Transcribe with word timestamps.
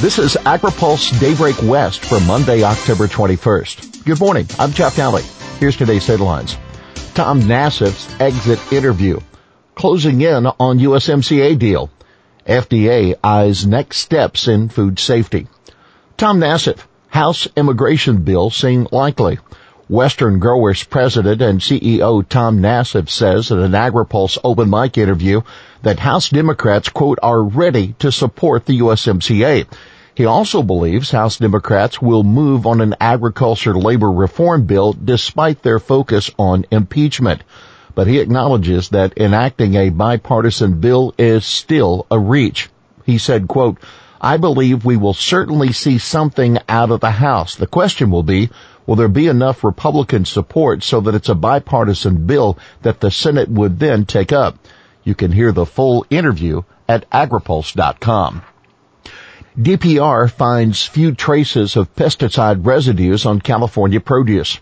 This 0.00 0.20
is 0.20 0.36
AgriPulse 0.36 1.18
Daybreak 1.18 1.60
West 1.60 2.04
for 2.04 2.20
Monday, 2.20 2.62
October 2.62 3.08
21st. 3.08 4.04
Good 4.04 4.20
morning. 4.20 4.46
I'm 4.56 4.70
Jeff 4.70 4.94
Nalley. 4.94 5.24
Here's 5.58 5.76
today's 5.76 6.06
headlines. 6.06 6.56
Tom 7.14 7.42
Nassif's 7.42 8.08
exit 8.20 8.60
interview. 8.72 9.18
Closing 9.74 10.20
in 10.20 10.46
on 10.46 10.78
USMCA 10.78 11.58
deal. 11.58 11.90
FDA 12.46 13.16
eyes 13.24 13.66
next 13.66 13.96
steps 13.96 14.46
in 14.46 14.68
food 14.68 15.00
safety. 15.00 15.48
Tom 16.16 16.38
Nassif, 16.38 16.78
House 17.08 17.48
immigration 17.56 18.22
bill 18.22 18.50
seem 18.50 18.86
likely. 18.92 19.40
Western 19.88 20.38
Growers 20.38 20.84
President 20.84 21.42
and 21.42 21.58
CEO 21.58 22.24
Tom 22.28 22.60
Nassif 22.60 23.08
says 23.08 23.50
in 23.50 23.58
an 23.58 23.72
AgriPulse 23.72 24.38
open 24.44 24.70
mic 24.70 24.96
interview 24.96 25.40
that 25.82 25.98
House 25.98 26.28
Democrats, 26.28 26.88
quote, 26.88 27.18
are 27.22 27.42
ready 27.42 27.94
to 27.98 28.10
support 28.12 28.66
the 28.66 28.80
USMCA. 28.80 29.66
He 30.14 30.24
also 30.24 30.62
believes 30.62 31.12
House 31.12 31.36
Democrats 31.36 32.02
will 32.02 32.24
move 32.24 32.66
on 32.66 32.80
an 32.80 32.96
agriculture 33.00 33.74
labor 33.74 34.10
reform 34.10 34.64
bill 34.64 34.92
despite 34.92 35.62
their 35.62 35.78
focus 35.78 36.30
on 36.38 36.64
impeachment. 36.70 37.42
But 37.94 38.08
he 38.08 38.18
acknowledges 38.18 38.88
that 38.88 39.16
enacting 39.16 39.74
a 39.74 39.90
bipartisan 39.90 40.80
bill 40.80 41.14
is 41.18 41.44
still 41.44 42.06
a 42.10 42.18
reach. 42.18 42.68
He 43.06 43.18
said, 43.18 43.46
quote, 43.48 43.78
I 44.20 44.36
believe 44.36 44.84
we 44.84 44.96
will 44.96 45.14
certainly 45.14 45.72
see 45.72 45.98
something 45.98 46.58
out 46.68 46.90
of 46.90 47.00
the 47.00 47.12
House. 47.12 47.54
The 47.54 47.68
question 47.68 48.10
will 48.10 48.24
be, 48.24 48.50
will 48.86 48.96
there 48.96 49.06
be 49.06 49.28
enough 49.28 49.62
Republican 49.62 50.24
support 50.24 50.82
so 50.82 51.00
that 51.02 51.14
it's 51.14 51.28
a 51.28 51.34
bipartisan 51.36 52.26
bill 52.26 52.58
that 52.82 52.98
the 52.98 53.12
Senate 53.12 53.48
would 53.48 53.78
then 53.78 54.04
take 54.04 54.32
up? 54.32 54.58
You 55.08 55.14
can 55.14 55.32
hear 55.32 55.52
the 55.52 55.64
full 55.64 56.04
interview 56.10 56.64
at 56.86 57.08
agripulse.com. 57.08 58.42
DPR 59.58 60.30
finds 60.30 60.84
few 60.84 61.14
traces 61.14 61.76
of 61.76 61.94
pesticide 61.96 62.66
residues 62.66 63.24
on 63.24 63.40
California 63.40 64.00
produce. 64.00 64.60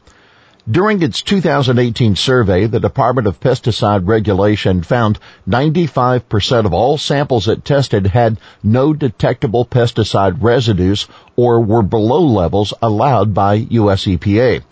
During 0.70 1.02
its 1.02 1.20
2018 1.22 2.14
survey, 2.14 2.68
the 2.68 2.78
Department 2.78 3.26
of 3.26 3.40
Pesticide 3.40 4.06
Regulation 4.06 4.84
found 4.84 5.18
95% 5.48 6.64
of 6.64 6.72
all 6.72 6.96
samples 6.96 7.48
it 7.48 7.64
tested 7.64 8.06
had 8.06 8.38
no 8.62 8.92
detectable 8.92 9.64
pesticide 9.64 10.36
residues 10.40 11.08
or 11.34 11.60
were 11.60 11.82
below 11.82 12.22
levels 12.22 12.72
allowed 12.80 13.34
by 13.34 13.66
US 13.80 14.04
EPA. 14.04 14.62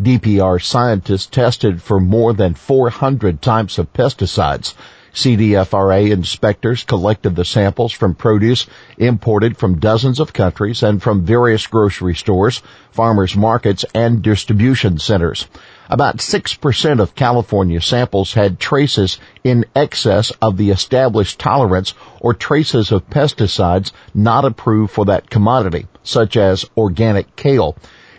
DPR 0.00 0.62
scientists 0.62 1.26
tested 1.26 1.82
for 1.82 1.98
more 1.98 2.32
than 2.32 2.54
400 2.54 3.42
types 3.42 3.78
of 3.78 3.92
pesticides. 3.92 4.74
CDFRA 5.16 6.10
inspectors 6.10 6.84
collected 6.84 7.34
the 7.34 7.44
samples 7.46 7.90
from 7.90 8.14
produce 8.14 8.66
imported 8.98 9.56
from 9.56 9.78
dozens 9.78 10.20
of 10.20 10.34
countries 10.34 10.82
and 10.82 11.02
from 11.02 11.24
various 11.24 11.66
grocery 11.66 12.14
stores, 12.14 12.62
farmers 12.90 13.34
markets, 13.34 13.86
and 13.94 14.20
distribution 14.20 14.98
centers. 14.98 15.48
About 15.88 16.18
6% 16.18 17.00
of 17.00 17.14
California 17.14 17.80
samples 17.80 18.34
had 18.34 18.60
traces 18.60 19.18
in 19.42 19.64
excess 19.74 20.32
of 20.42 20.58
the 20.58 20.68
established 20.70 21.38
tolerance 21.38 21.94
or 22.20 22.34
traces 22.34 22.92
of 22.92 23.08
pesticides 23.08 23.92
not 24.14 24.44
approved 24.44 24.92
for 24.92 25.06
that 25.06 25.30
commodity, 25.30 25.86
such 26.02 26.36
as 26.36 26.68
organic 26.76 27.36
kale. 27.36 27.74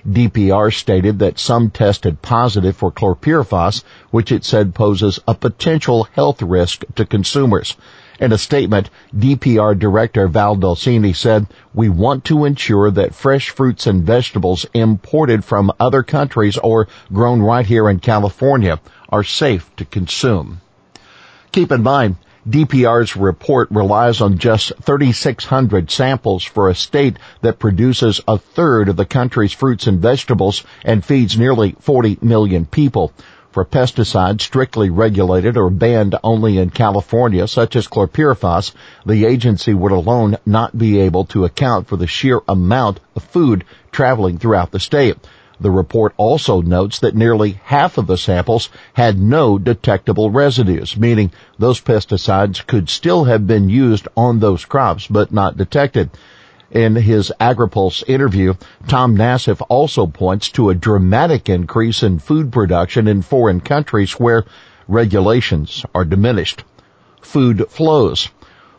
DPR 0.10 0.74
stated 0.74 1.20
that 1.20 1.38
some 1.38 1.70
tested 1.70 2.22
positive 2.22 2.78
for 2.78 2.92
chlorpyrifos, 2.92 3.84
which 4.10 4.32
it 4.32 4.46
said 4.46 4.74
poses 4.74 5.20
a 5.28 5.34
potential 5.34 6.08
health 6.14 6.42
risk 6.42 6.86
to 6.96 7.06
consumers. 7.06 7.76
In 8.20 8.32
a 8.32 8.38
statement, 8.38 8.90
DPR 9.16 9.78
Director 9.78 10.28
Val 10.28 10.56
Dolcini 10.56 11.16
said, 11.16 11.48
we 11.74 11.90
want 11.90 12.24
to 12.26 12.46
ensure 12.46 12.90
that 12.90 13.14
fresh 13.14 13.50
fruits 13.50 13.86
and 13.86 14.04
vegetables 14.04 14.66
imported 14.74 15.44
from 15.44 15.72
other 15.80 16.04
countries 16.04 16.58
or 16.58 16.88
grown 17.12 17.42
right 17.42 17.66
here 17.66 17.90
in 17.90 18.00
California 18.00 18.80
are 19.10 19.24
safe 19.24 19.70
to 19.76 19.86
consume. 19.86 20.62
Keep 21.52 21.72
in 21.72 21.84
mind, 21.84 22.16
DPR's 22.50 23.18
report 23.18 23.70
relies 23.72 24.22
on 24.22 24.38
just 24.38 24.72
3,600 24.82 25.92
samples 25.92 26.46
for 26.46 26.70
a 26.70 26.76
state 26.76 27.18
that 27.42 27.60
produces 27.60 28.22
a 28.26 28.38
third 28.38 28.88
of 28.88 28.96
the 28.96 29.06
country's 29.06 29.52
fruits 29.52 29.86
and 29.86 30.00
vegetables 30.00 30.64
and 30.86 31.04
feeds 31.04 31.38
nearly 31.38 31.76
40 31.82 32.20
million 32.22 32.66
people. 32.66 33.12
For 33.52 33.66
pesticides 33.66 34.42
strictly 34.42 34.90
regulated 34.90 35.58
or 35.58 35.70
banned 35.70 36.16
only 36.24 36.58
in 36.58 36.70
California, 36.70 37.48
such 37.48 37.76
as 37.76 37.88
chlorpyrifos, 37.88 38.72
the 39.06 39.26
agency 39.26 39.74
would 39.74 39.92
alone 39.92 40.38
not 40.46 40.78
be 40.78 41.00
able 41.00 41.26
to 41.26 41.44
account 41.44 41.88
for 41.88 41.98
the 41.98 42.08
sheer 42.08 42.40
amount 42.48 43.02
of 43.16 43.24
food 43.24 43.66
traveling 43.92 44.38
throughout 44.38 44.72
the 44.72 44.80
state. 44.80 45.18
The 45.60 45.72
report 45.72 46.14
also 46.18 46.62
notes 46.62 47.00
that 47.00 47.16
nearly 47.16 47.60
half 47.64 47.98
of 47.98 48.06
the 48.06 48.18
samples 48.18 48.70
had 48.94 49.20
no 49.20 49.58
detectable 49.58 50.30
residues, 50.30 50.96
meaning 50.96 51.32
those 51.58 51.82
pesticides 51.82 52.66
could 52.66 52.90
still 52.90 53.24
have 53.24 53.48
been 53.48 53.68
used 53.70 54.08
on 54.16 54.40
those 54.40 54.66
crops 54.66 55.08
but 55.08 55.32
not 55.32 55.58
detected. 55.58 56.12
In 56.70 56.96
his 56.96 57.32
AgriPulse 57.40 58.04
interview, 58.08 58.54
Tom 58.88 59.16
Nassif 59.16 59.62
also 59.70 60.06
points 60.06 60.50
to 60.50 60.70
a 60.70 60.76
dramatic 60.76 61.50
increase 61.50 62.04
in 62.04 62.20
food 62.20 62.52
production 62.52 63.08
in 63.08 63.22
foreign 63.22 63.62
countries 63.62 64.20
where 64.20 64.44
regulations 64.88 65.86
are 65.96 66.06
diminished. 66.06 66.64
Food 67.22 67.66
flows 67.70 68.30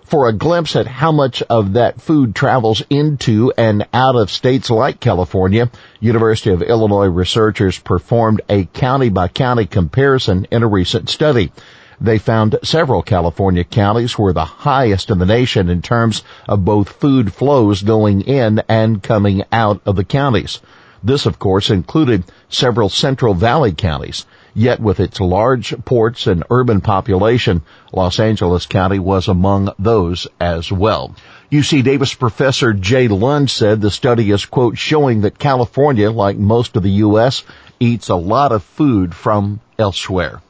for 0.08 0.26
a 0.26 0.32
glimpse 0.32 0.74
at 0.74 0.86
how 0.86 1.12
much 1.12 1.42
of 1.42 1.74
that 1.74 2.00
food 2.00 2.34
travels 2.34 2.82
into 2.88 3.52
and 3.58 3.86
out 3.92 4.16
of 4.16 4.30
states 4.30 4.70
like 4.70 5.00
California, 5.00 5.70
University 6.00 6.50
of 6.50 6.62
Illinois 6.62 7.08
researchers 7.08 7.78
performed 7.78 8.40
a 8.48 8.64
county 8.64 9.10
by 9.10 9.28
county 9.28 9.66
comparison 9.66 10.46
in 10.50 10.62
a 10.62 10.66
recent 10.66 11.10
study. 11.10 11.52
They 12.00 12.18
found 12.18 12.58
several 12.62 13.02
California 13.02 13.64
counties 13.64 14.16
were 14.16 14.32
the 14.32 14.44
highest 14.44 15.10
in 15.10 15.18
the 15.18 15.26
nation 15.26 15.68
in 15.68 15.82
terms 15.82 16.22
of 16.48 16.64
both 16.64 16.88
food 16.88 17.34
flows 17.34 17.82
going 17.82 18.22
in 18.22 18.62
and 18.68 19.02
coming 19.02 19.42
out 19.52 19.82
of 19.84 19.96
the 19.96 20.04
counties. 20.04 20.60
This 21.02 21.26
of 21.26 21.38
course 21.38 21.68
included 21.68 22.24
several 22.48 22.88
Central 22.88 23.34
Valley 23.34 23.72
counties. 23.72 24.24
Yet 24.54 24.80
with 24.80 25.00
its 25.00 25.20
large 25.20 25.74
ports 25.84 26.26
and 26.26 26.44
urban 26.50 26.80
population, 26.80 27.62
Los 27.92 28.18
Angeles 28.18 28.66
County 28.66 28.98
was 28.98 29.28
among 29.28 29.72
those 29.78 30.26
as 30.40 30.72
well. 30.72 31.14
UC 31.52 31.84
Davis 31.84 32.14
professor 32.14 32.72
Jay 32.72 33.08
Lund 33.08 33.50
said 33.50 33.80
the 33.80 33.90
study 33.90 34.30
is 34.30 34.44
quote 34.44 34.76
showing 34.76 35.20
that 35.22 35.38
California, 35.38 36.10
like 36.10 36.36
most 36.36 36.76
of 36.76 36.82
the 36.82 37.02
U.S., 37.06 37.44
eats 37.80 38.08
a 38.08 38.14
lot 38.14 38.52
of 38.52 38.62
food 38.62 39.14
from 39.14 39.60
elsewhere. 39.78 40.40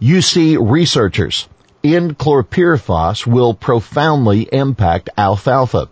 UC 0.00 0.58
researchers 0.60 1.48
in 1.82 2.14
chlorpyrifos 2.14 3.26
will 3.26 3.54
profoundly 3.54 4.48
impact 4.52 5.10
alfalfa. 5.16 5.88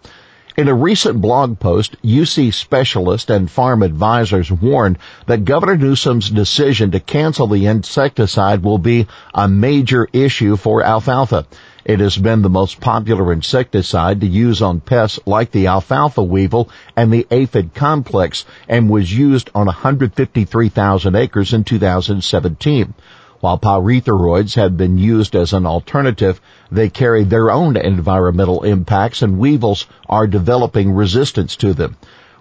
In 0.59 0.67
a 0.67 0.75
recent 0.75 1.21
blog 1.21 1.61
post, 1.61 1.95
UC 2.03 2.53
specialist 2.53 3.31
and 3.31 3.49
farm 3.49 3.81
advisors 3.81 4.51
warned 4.51 4.99
that 5.29 5.45
Governor 5.45 5.77
Newsom's 5.77 6.31
decision 6.31 6.91
to 6.91 6.99
cancel 6.99 7.47
the 7.47 7.67
insecticide 7.67 8.65
will 8.65 8.79
be 8.79 9.07
a 9.33 9.47
major 9.47 10.09
issue 10.13 10.57
for 10.57 10.83
alfalfa. 10.83 11.47
It 11.85 12.01
has 12.01 12.17
been 12.17 12.43
the 12.43 12.51
most 12.51 12.81
popular 12.81 13.33
insecticide 13.33 14.21
to 14.23 14.27
use 14.27 14.61
on 14.61 14.81
pests 14.81 15.21
like 15.27 15.53
the 15.53 15.69
alfalfa 15.69 16.25
weevil 16.25 16.69
and 16.97 17.13
the 17.13 17.29
aphid 17.31 17.73
complex 17.73 18.45
and 18.69 18.91
was 18.91 19.17
used 19.17 19.51
on 19.55 19.67
153,000 19.67 21.15
acres 21.15 21.55
in 21.55 21.63
2017. 21.63 22.95
While 23.41 23.59
pyrethroids 23.59 24.57
have 24.57 24.77
been 24.77 24.99
used 24.99 25.37
as 25.37 25.53
an 25.53 25.65
alternative, 25.65 26.41
they 26.73 26.89
carry 26.89 27.23
their 27.23 27.53
own 27.53 27.77
environmental 27.77 28.65
impacts 28.65 29.23
and 29.23 29.39
weevils 29.39 29.87
are 30.09 30.27
developing 30.27 30.91
resistance 30.91 31.55
to 31.59 31.73
them. 31.73 31.97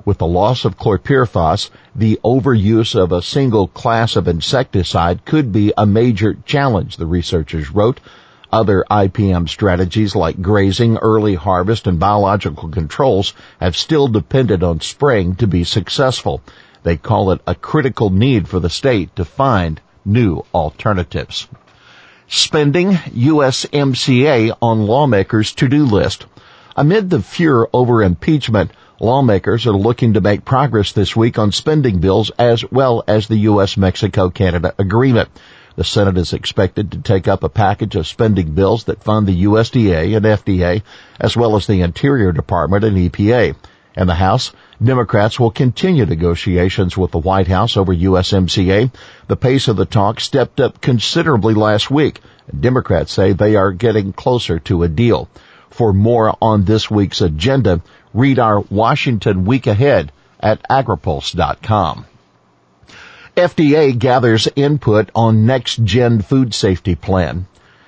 With 0.06 0.18
the 0.18 0.26
loss 0.26 0.66
of 0.66 0.80
chlorpyrifos, 0.80 1.70
the 1.96 2.20
overuse 2.24 2.96
of 2.96 3.12
a 3.12 3.22
single 3.22 3.68
class 3.68 4.16
of 4.16 4.28
insecticide 4.28 5.24
could 5.24 5.52
be 5.52 5.72
a 5.78 5.86
major 5.86 6.36
challenge, 6.46 6.98
the 6.98 7.06
researchers 7.06 7.70
wrote. 7.70 8.00
Other 8.52 8.84
IPM 8.90 9.48
strategies 9.50 10.16
like 10.16 10.42
grazing, 10.42 10.98
early 10.98 11.36
harvest, 11.36 11.86
and 11.86 12.00
biological 12.00 12.70
controls 12.70 13.34
have 13.60 13.78
still 13.78 14.08
depended 14.08 14.64
on 14.64 14.82
spraying 14.82 15.36
to 15.36 15.46
be 15.46 15.64
successful. 15.64 16.42
They 16.82 16.98
call 16.98 17.30
it 17.30 17.42
a 17.46 17.54
critical 17.54 18.10
need 18.10 18.48
for 18.48 18.60
the 18.60 18.72
state 18.72 19.16
to 19.18 19.26
find 19.26 19.80
new 20.08 20.44
alternatives. 20.54 21.48
Spending 22.28 22.94
USMCA 22.94 24.58
on 24.62 24.88
lawmakers' 24.88 25.54
to-do 25.54 25.86
list. 25.86 26.26
Amid 26.76 27.10
the 27.10 27.22
furor 27.22 27.70
over 27.74 28.02
impeachment, 28.02 28.72
lawmakers 29.00 29.68
are 29.68 29.72
looking 29.72 30.14
to 30.14 30.22
make 30.22 30.46
progress 30.46 30.92
this 30.94 31.16
week 31.16 31.38
on 31.38 31.52
spending 31.52 32.00
bills 32.00 32.32
as 32.40 32.64
well 32.72 33.04
as 33.08 33.28
the 33.28 33.38
U.S.-Mexico-Canada 33.38 34.74
agreement. 34.78 35.30
The 35.76 35.84
Senate 35.84 36.18
is 36.18 36.34
expected 36.34 36.92
to 36.92 36.98
take 36.98 37.28
up 37.28 37.44
a 37.44 37.50
package 37.50 37.96
of 37.96 38.08
spending 38.08 38.56
bills 38.56 38.86
that 38.86 39.04
fund 39.04 39.28
the 39.28 39.44
USDA 39.44 40.18
and 40.18 40.26
FDA, 40.26 40.82
as 41.20 41.38
well 41.38 41.56
as 41.56 41.68
the 41.68 41.82
Interior 41.82 42.32
Department 42.32 42.84
and 42.84 42.98
EPA. 42.98 43.56
In 43.98 44.06
the 44.06 44.14
House, 44.14 44.52
Democrats 44.82 45.40
will 45.40 45.50
continue 45.50 46.06
negotiations 46.06 46.96
with 46.96 47.10
the 47.10 47.18
White 47.18 47.48
House 47.48 47.76
over 47.76 47.92
USMCA. 47.92 48.92
The 49.28 49.36
pace 49.36 49.68
of 49.68 49.76
the 49.76 49.86
talks 49.86 50.24
stepped 50.24 50.60
up 50.60 50.80
considerably 50.82 51.56
last 51.56 51.90
week. 51.90 52.22
Democrats 52.58 53.12
say 53.12 53.34
they 53.34 53.56
are 53.56 53.72
getting 53.72 54.14
closer 54.14 54.60
to 54.60 54.84
a 54.84 54.88
deal. 54.88 55.28
For 55.72 55.94
more 55.94 56.38
on 56.40 56.64
this 56.64 56.92
week's 56.92 57.22
agenda, 57.22 57.82
read 58.14 58.38
our 58.38 58.60
Washington 58.60 59.46
Week 59.46 59.66
Ahead 59.66 60.12
at 60.40 60.62
agripulse.com. 60.70 62.06
FDA 63.36 63.98
gathers 63.98 64.48
input 64.56 65.10
on 65.16 65.48
next 65.48 65.84
gen 65.84 66.22
food 66.22 66.54
safety 66.54 66.94
plan. 66.94 67.48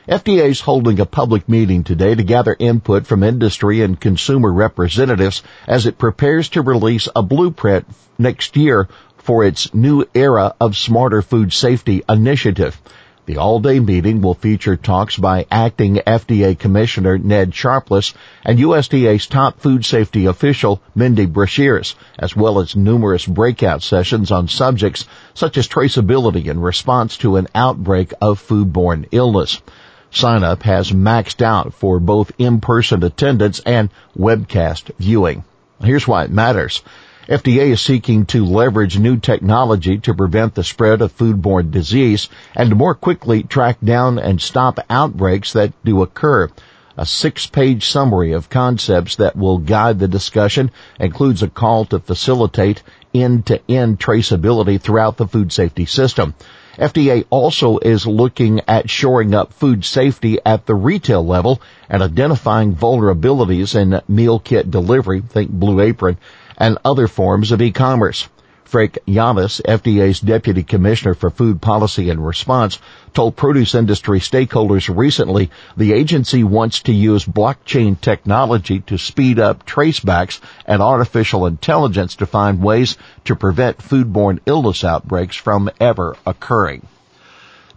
FDA 0.09 0.49
is 0.49 0.59
holding 0.59 0.99
a 0.99 1.05
public 1.05 1.47
meeting 1.47 1.83
today 1.83 2.15
to 2.15 2.23
gather 2.23 2.55
input 2.57 3.05
from 3.05 3.21
industry 3.21 3.83
and 3.83 4.01
consumer 4.01 4.51
representatives 4.51 5.43
as 5.67 5.85
it 5.85 5.99
prepares 5.99 6.49
to 6.49 6.63
release 6.63 7.07
a 7.15 7.21
blueprint 7.21 7.85
next 8.17 8.57
year 8.57 8.87
for 9.19 9.45
its 9.45 9.71
new 9.71 10.05
era 10.15 10.55
of 10.59 10.75
smarter 10.75 11.21
food 11.21 11.53
safety 11.53 12.01
initiative. 12.09 12.81
The 13.27 13.37
all-day 13.37 13.79
meeting 13.81 14.21
will 14.21 14.33
feature 14.33 14.75
talks 14.75 15.15
by 15.15 15.45
acting 15.51 15.97
FDA 15.97 16.57
Commissioner 16.57 17.19
Ned 17.19 17.53
Sharpless 17.53 18.15
and 18.43 18.57
USDA's 18.57 19.27
top 19.27 19.59
food 19.59 19.85
safety 19.85 20.25
official 20.25 20.81
Mindy 20.95 21.27
Brashears, 21.27 21.93
as 22.17 22.35
well 22.35 22.57
as 22.57 22.75
numerous 22.75 23.27
breakout 23.27 23.83
sessions 23.83 24.31
on 24.31 24.47
subjects 24.47 25.05
such 25.35 25.59
as 25.59 25.67
traceability 25.67 26.47
in 26.47 26.59
response 26.59 27.17
to 27.17 27.35
an 27.35 27.47
outbreak 27.53 28.11
of 28.19 28.41
foodborne 28.41 29.05
illness. 29.11 29.61
Sign 30.11 30.43
up 30.43 30.63
has 30.63 30.91
maxed 30.91 31.41
out 31.41 31.73
for 31.73 31.99
both 31.99 32.31
in-person 32.37 33.03
attendance 33.03 33.59
and 33.65 33.89
webcast 34.17 34.91
viewing. 34.97 35.43
Here's 35.81 36.07
why 36.07 36.23
it 36.23 36.31
matters. 36.31 36.81
FDA 37.27 37.69
is 37.69 37.79
seeking 37.79 38.25
to 38.25 38.43
leverage 38.43 38.97
new 38.97 39.17
technology 39.17 39.99
to 39.99 40.15
prevent 40.15 40.55
the 40.55 40.63
spread 40.63 41.03
of 41.03 41.15
foodborne 41.15 41.69
disease 41.69 42.27
and 42.55 42.69
to 42.69 42.75
more 42.75 42.95
quickly 42.95 43.43
track 43.43 43.77
down 43.83 44.17
and 44.17 44.41
stop 44.41 44.79
outbreaks 44.89 45.53
that 45.53 45.73
do 45.85 46.01
occur. 46.01 46.49
A 46.97 47.05
six-page 47.05 47.87
summary 47.87 48.31
of 48.31 48.49
concepts 48.49 49.17
that 49.17 49.35
will 49.35 49.59
guide 49.59 49.99
the 49.99 50.07
discussion 50.07 50.71
includes 50.99 51.43
a 51.43 51.47
call 51.47 51.85
to 51.85 51.99
facilitate 51.99 52.81
end-to-end 53.13 53.99
traceability 53.99 54.81
throughout 54.81 55.17
the 55.17 55.27
food 55.27 55.53
safety 55.53 55.85
system. 55.85 56.33
FDA 56.79 57.25
also 57.29 57.77
is 57.77 58.07
looking 58.07 58.61
at 58.67 58.89
shoring 58.89 59.35
up 59.35 59.53
food 59.53 59.83
safety 59.83 60.39
at 60.45 60.65
the 60.65 60.75
retail 60.75 61.25
level 61.25 61.61
and 61.89 62.01
identifying 62.01 62.73
vulnerabilities 62.73 63.75
in 63.75 64.01
meal 64.07 64.39
kit 64.39 64.71
delivery, 64.71 65.21
think 65.21 65.51
Blue 65.51 65.81
Apron, 65.81 66.17
and 66.57 66.77
other 66.85 67.07
forms 67.07 67.51
of 67.51 67.61
e-commerce. 67.61 68.27
Frank 68.69 68.99
Yiannas, 69.07 69.59
FDA's 69.63 70.19
Deputy 70.19 70.61
Commissioner 70.61 71.15
for 71.15 71.31
Food 71.31 71.59
Policy 71.59 72.11
and 72.11 72.23
Response, 72.23 72.77
told 73.15 73.35
produce 73.35 73.73
industry 73.73 74.19
stakeholders 74.19 74.95
recently 74.95 75.49
the 75.75 75.91
agency 75.93 76.43
wants 76.43 76.83
to 76.83 76.93
use 76.93 77.25
blockchain 77.25 77.99
technology 77.99 78.81
to 78.81 78.99
speed 78.99 79.39
up 79.39 79.65
tracebacks 79.65 80.39
and 80.67 80.83
artificial 80.83 81.47
intelligence 81.47 82.17
to 82.17 82.27
find 82.27 82.61
ways 82.61 82.95
to 83.25 83.35
prevent 83.35 83.79
foodborne 83.79 84.37
illness 84.45 84.83
outbreaks 84.83 85.35
from 85.35 85.71
ever 85.79 86.15
occurring. 86.23 86.85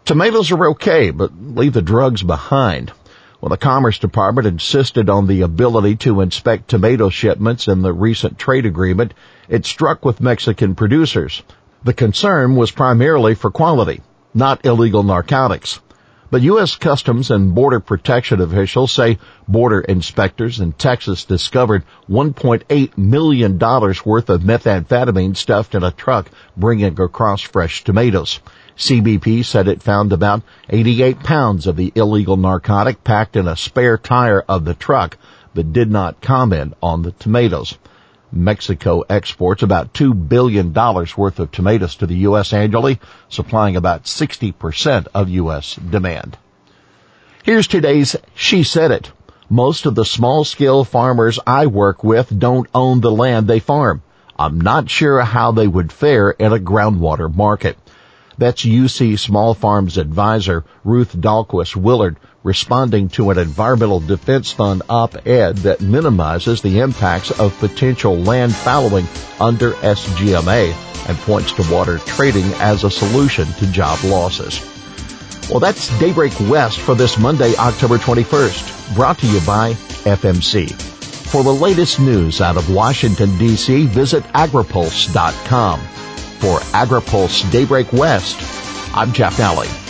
Tomatoes 0.05 0.53
are 0.53 0.71
okay, 0.73 1.11
but 1.11 1.33
leave 1.41 1.73
the 1.73 1.81
drugs 1.81 2.23
behind. 2.23 2.93
Well, 3.43 3.49
the 3.49 3.57
Commerce 3.57 3.99
Department 3.99 4.47
insisted 4.47 5.11
on 5.11 5.27
the 5.27 5.41
ability 5.41 5.97
to 5.97 6.21
inspect 6.21 6.69
tomato 6.69 7.09
shipments 7.09 7.67
in 7.67 7.83
the 7.83 7.93
recent 7.93 8.39
trade 8.39 8.67
agreement 8.67 9.15
it 9.49 9.67
struck 9.67 10.05
with 10.05 10.21
Mexican 10.21 10.77
producers. 10.77 11.43
The 11.83 11.93
concern 11.93 12.55
was 12.55 12.71
primarily 12.71 13.35
for 13.35 13.51
quality, 13.51 14.01
not 14.33 14.65
illegal 14.65 15.03
narcotics. 15.03 15.81
But 16.31 16.43
U.S. 16.43 16.77
Customs 16.77 17.33
and 17.33 17.53
Border 17.53 17.81
Protection 17.81 18.41
officials 18.41 18.93
say 18.93 19.19
border 19.49 19.81
inspectors 19.81 20.61
in 20.61 20.71
Texas 20.71 21.25
discovered 21.25 21.83
$1.8 22.09 22.97
million 22.97 23.59
worth 23.59 24.31
of 24.31 24.43
methamphetamine 24.43 25.37
stuffed 25.37 25.75
in 25.75 25.83
a 25.83 25.91
truck 25.91 26.31
bringing 26.57 27.01
across 27.01 27.41
fresh 27.41 27.83
tomatoes. 27.83 28.39
CBP 28.77 29.45
said 29.45 29.69
it 29.69 29.83
found 29.83 30.13
about 30.13 30.43
88 30.69 31.21
pounds 31.21 31.67
of 31.67 31.77
the 31.77 31.93
illegal 31.95 32.37
narcotic 32.37 33.05
packed 33.05 33.37
in 33.37 33.47
a 33.47 33.57
spare 33.57 33.99
tire 33.99 34.45
of 34.49 34.65
the 34.65 34.75
truck, 34.75 35.19
but 35.55 35.73
did 35.73 35.91
not 35.91 36.21
comment 36.21 36.75
on 36.83 37.03
the 37.03 37.13
tomatoes. 37.13 37.77
Mexico 38.33 39.03
exports 39.11 39.63
about 39.63 39.93
$2 39.93 40.29
billion 40.29 40.73
worth 40.73 41.39
of 41.39 41.51
tomatoes 41.51 41.97
to 41.97 42.07
the 42.07 42.17
U.S. 42.29 42.53
annually, 42.53 42.99
supplying 43.29 43.77
about 43.77 44.05
60% 44.05 45.09
of 45.15 45.29
U.S. 45.29 45.77
demand. 45.77 46.39
Here's 47.43 47.67
today's 47.67 48.17
She 48.35 48.63
Said 48.63 48.91
It. 48.91 49.13
Most 49.51 49.85
of 49.85 49.95
the 49.95 50.07
small 50.07 50.45
scale 50.45 50.83
farmers 50.85 51.39
I 51.47 51.67
work 51.67 52.03
with 52.03 52.39
don't 52.39 52.69
own 52.75 53.03
the 53.03 53.11
land 53.11 53.49
they 53.49 53.59
farm. 53.59 54.03
I'm 54.39 54.61
not 54.61 54.89
sure 54.89 55.21
how 55.21 55.53
they 55.53 55.69
would 55.69 55.93
fare 55.93 56.31
in 56.31 56.55
a 56.55 56.59
groundwater 56.59 57.33
market. 57.33 57.77
That's 58.39 58.65
UC 58.65 59.19
Small 59.19 59.55
Farms 59.55 59.99
advisor 59.99 60.65
Ruth 60.85 61.15
Dahlquist 61.15 61.77
Willard 61.77 62.19
responding 62.43 63.09
to 63.11 63.31
an 63.31 63.39
Environmental 63.39 64.01
Defense 64.01 64.51
Fund 64.51 64.83
op-ed 64.89 65.59
that 65.59 65.81
minimizes 65.81 66.61
the 66.61 66.81
impacts 66.81 67.31
of 67.39 67.57
potential 67.59 68.17
land 68.17 68.55
fallowing 68.55 69.07
under 69.41 69.73
SGMA 69.73 70.75
and 71.09 71.19
points 71.19 71.53
to 71.53 71.73
water 71.73 71.99
trading 71.99 72.45
as 72.55 72.85
a 72.85 72.91
solution 72.91 73.47
to 73.55 73.67
job 73.71 74.03
losses. 74.05 74.61
Well, 75.51 75.61
that's 75.61 75.97
Daybreak 75.99 76.39
West 76.49 76.79
for 76.79 76.95
this 76.95 77.19
Monday, 77.19 77.55
October 77.57 77.99
21st, 77.99 78.95
brought 78.95 79.19
to 79.19 79.27
you 79.27 79.41
by 79.41 79.75
FMC. 80.05 80.73
For 81.33 81.43
the 81.43 81.53
latest 81.53 81.99
news 81.99 82.41
out 82.41 82.57
of 82.57 82.73
Washington, 82.73 83.37
D.C., 83.39 83.87
visit 83.87 84.23
agripulse.com. 84.35 85.81
For 86.43 86.59
AgriPulse 86.75 87.49
Daybreak 87.53 87.93
West, 87.93 88.37
I'm 88.97 89.13
Jeff 89.13 89.37
Nalley. 89.37 89.82